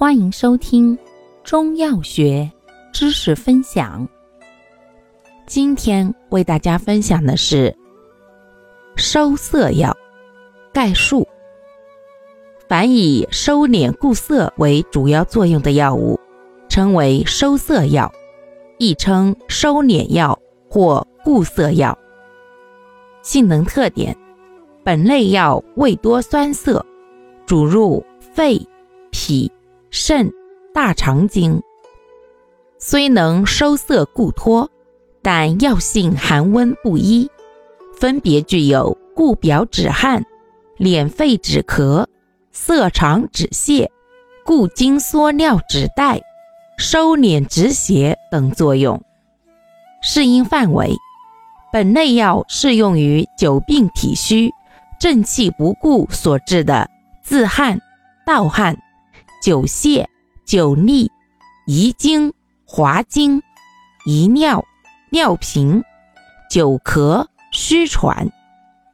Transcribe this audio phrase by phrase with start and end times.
[0.00, 0.98] 欢迎收听
[1.44, 2.50] 中药学
[2.90, 4.08] 知识分享。
[5.46, 7.76] 今天为大家分享的是
[8.96, 9.94] 收涩药
[10.72, 11.28] 概述。
[12.66, 16.18] 凡以收敛固涩为主要作用的药物，
[16.70, 18.10] 称为收涩药，
[18.78, 20.40] 亦称收敛药
[20.70, 21.98] 或固涩药。
[23.20, 24.16] 性能特点：
[24.82, 26.86] 本类药味多酸涩，
[27.44, 28.58] 主入肺、
[29.10, 29.52] 脾。
[29.90, 30.32] 肾、
[30.72, 31.60] 大肠经
[32.78, 34.70] 虽能收涩固脱，
[35.20, 37.28] 但药性寒温不一，
[37.98, 40.24] 分别具有固表止汗、
[40.78, 42.06] 敛肺止咳、
[42.52, 43.88] 涩肠止泻、
[44.44, 46.22] 固精缩尿止带、
[46.78, 49.02] 收敛止血等作用。
[50.02, 50.96] 适应范围：
[51.72, 54.52] 本类药适用于久病体虚、
[55.00, 56.88] 正气不固所致的
[57.22, 57.80] 自汗、
[58.24, 58.78] 盗汗。
[59.40, 60.04] 久泻、
[60.44, 61.08] 久痢、
[61.66, 62.30] 遗精、
[62.66, 63.42] 滑精、
[64.04, 64.62] 遗尿、
[65.10, 65.82] 尿频、
[66.50, 68.30] 久咳、虚喘，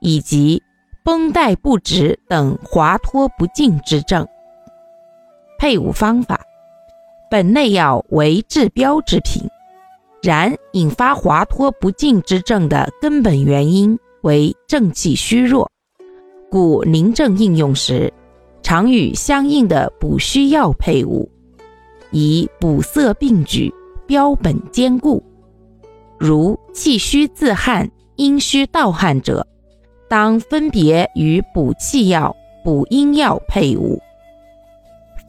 [0.00, 0.62] 以及
[1.04, 4.26] 绷带不直等滑脱不尽之症。
[5.58, 6.40] 配伍方法：
[7.30, 9.46] 本类药为治标之品，
[10.22, 15.70] 然引发滑脱不尽之症的根本原因为正气虚弱，
[16.50, 18.10] 故临症应用时。
[18.62, 21.30] 常与相应的补虚药配伍，
[22.10, 23.72] 以补涩并举，
[24.06, 25.22] 标本兼顾。
[26.18, 29.46] 如气虚自汗、阴虚盗汗者，
[30.08, 34.00] 当分别与补气药、补阴药配伍。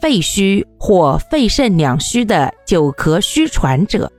[0.01, 4.11] 肺虚或肺肾两虚的久咳虚喘者，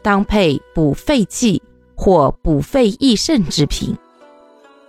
[0.00, 1.60] 当配补肺气
[1.96, 3.94] 或补肺益肾之品。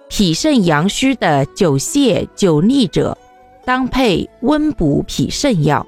[0.10, 3.18] 脾肾阳虚的久泻久痢者，
[3.68, 5.86] 当配温补脾肾药，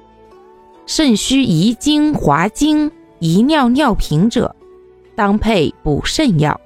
[0.84, 4.54] 肾虚遗精滑精遗尿尿频者，
[5.16, 6.60] 当配补肾药；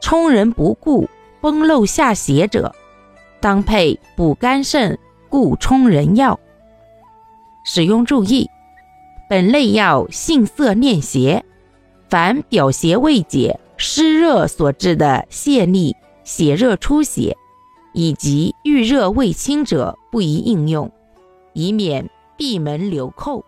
[0.00, 1.08] 冲人不固
[1.40, 2.74] 崩漏下血者，
[3.38, 4.98] 当配补肝肾
[5.28, 6.40] 固冲人药。
[7.64, 8.50] 使用注意：
[9.30, 11.44] 本类药性涩敛邪，
[12.08, 15.94] 凡表邪未解、湿热所致的泄痢、
[16.24, 17.36] 血热出血。
[17.94, 20.90] 以及遇热未清者不宜应用，
[21.54, 23.42] 以免闭门留寇。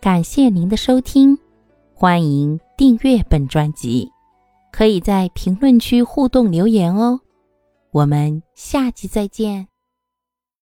[0.00, 1.38] 感谢您的收听，
[1.94, 4.10] 欢迎订阅本专辑，
[4.72, 7.20] 可以在评论区互动留言哦。
[7.90, 9.68] 我们下期再见。